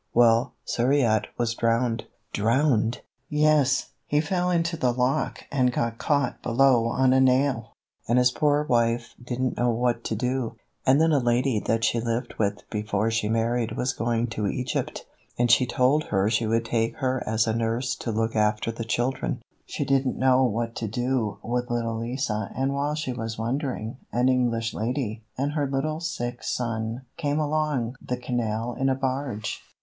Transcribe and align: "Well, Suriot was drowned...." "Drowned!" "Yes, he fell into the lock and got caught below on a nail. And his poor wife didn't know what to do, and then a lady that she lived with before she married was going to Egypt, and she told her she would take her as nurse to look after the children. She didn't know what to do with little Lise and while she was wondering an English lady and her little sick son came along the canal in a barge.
"Well, 0.15 0.55
Suriot 0.65 1.27
was 1.37 1.53
drowned...." 1.53 2.05
"Drowned!" 2.33 3.01
"Yes, 3.29 3.91
he 4.07 4.19
fell 4.19 4.49
into 4.49 4.75
the 4.75 4.91
lock 4.91 5.43
and 5.51 5.71
got 5.71 5.99
caught 5.99 6.41
below 6.41 6.85
on 6.87 7.13
a 7.13 7.21
nail. 7.21 7.73
And 8.07 8.17
his 8.17 8.31
poor 8.31 8.63
wife 8.63 9.13
didn't 9.23 9.57
know 9.57 9.69
what 9.69 10.03
to 10.05 10.15
do, 10.15 10.55
and 10.87 10.99
then 10.99 11.11
a 11.11 11.19
lady 11.19 11.59
that 11.67 11.83
she 11.83 11.99
lived 11.99 12.33
with 12.39 12.67
before 12.71 13.11
she 13.11 13.29
married 13.29 13.77
was 13.77 13.93
going 13.93 14.25
to 14.29 14.47
Egypt, 14.47 15.05
and 15.37 15.51
she 15.51 15.67
told 15.67 16.05
her 16.05 16.31
she 16.31 16.47
would 16.47 16.65
take 16.65 16.95
her 16.95 17.21
as 17.27 17.45
nurse 17.45 17.95
to 17.97 18.11
look 18.11 18.35
after 18.35 18.71
the 18.71 18.83
children. 18.83 19.39
She 19.67 19.85
didn't 19.85 20.17
know 20.17 20.43
what 20.45 20.73
to 20.77 20.87
do 20.87 21.37
with 21.43 21.69
little 21.69 21.99
Lise 21.99 22.31
and 22.55 22.73
while 22.73 22.95
she 22.95 23.13
was 23.13 23.37
wondering 23.37 23.97
an 24.11 24.29
English 24.29 24.73
lady 24.73 25.21
and 25.37 25.51
her 25.51 25.67
little 25.69 25.99
sick 25.99 26.41
son 26.43 27.05
came 27.17 27.37
along 27.37 27.97
the 28.03 28.17
canal 28.17 28.73
in 28.73 28.89
a 28.89 28.95
barge. 28.95 29.61